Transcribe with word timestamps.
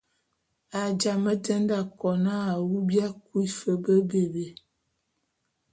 A 0.79 0.81
jamé 0.99 1.33
te 1.43 1.53
nde 1.61 1.75
akon 1.81 2.21
a 2.35 2.35
awu 2.51 2.75
bia 2.87 3.07
kui 3.25 3.45
fe 3.57 3.71
be 3.83 3.95
be. 4.33 4.45